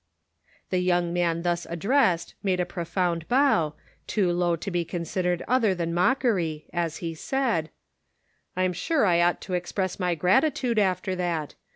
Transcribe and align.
The 0.71 0.79
young 0.79 1.13
man 1.13 1.43
thus 1.43 1.67
addressed 1.69 2.33
made 2.41 2.59
a 2.59 2.65
pro 2.65 2.85
found 2.85 3.27
bow, 3.27 3.75
too 4.07 4.31
low 4.31 4.55
to 4.55 4.71
be 4.71 4.83
considered 4.83 5.43
other 5.47 5.75
than 5.75 5.93
mockery, 5.93 6.65
as 6.73 6.97
he 7.05 7.13
said: 7.13 7.69
"I'm 8.55 8.73
sure 8.73 9.05
I 9.05 9.21
ought 9.21 9.41
to 9.41 9.53
express 9.53 9.99
my 9.99 10.15
gratitude 10.15 10.79
after 10.79 11.15
that. 11.17 11.53